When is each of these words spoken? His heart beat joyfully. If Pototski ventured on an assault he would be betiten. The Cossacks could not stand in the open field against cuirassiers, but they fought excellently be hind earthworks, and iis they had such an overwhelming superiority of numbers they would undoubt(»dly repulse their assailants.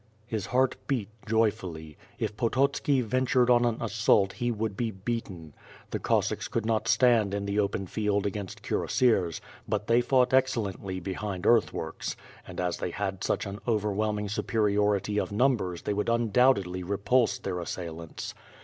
His 0.25 0.47
heart 0.47 0.77
beat 0.87 1.09
joyfully. 1.27 1.95
If 2.17 2.35
Pototski 2.35 3.01
ventured 3.03 3.51
on 3.51 3.65
an 3.65 3.77
assault 3.79 4.33
he 4.33 4.49
would 4.49 4.75
be 4.75 4.89
betiten. 4.91 5.53
The 5.91 5.99
Cossacks 5.99 6.47
could 6.47 6.65
not 6.65 6.87
stand 6.87 7.35
in 7.35 7.45
the 7.45 7.59
open 7.59 7.85
field 7.85 8.25
against 8.25 8.63
cuirassiers, 8.63 9.41
but 9.69 9.85
they 9.85 10.01
fought 10.01 10.33
excellently 10.33 10.99
be 10.99 11.13
hind 11.13 11.45
earthworks, 11.45 12.15
and 12.47 12.59
iis 12.59 12.77
they 12.77 12.89
had 12.89 13.23
such 13.23 13.45
an 13.45 13.59
overwhelming 13.67 14.27
superiority 14.29 15.19
of 15.19 15.31
numbers 15.31 15.83
they 15.83 15.93
would 15.93 16.07
undoubt(»dly 16.09 16.81
repulse 16.83 17.37
their 17.37 17.59
assailants. 17.59 18.33